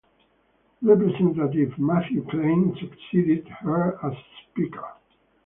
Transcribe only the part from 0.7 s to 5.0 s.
Representative Matthew Klein succeeded her as speaker.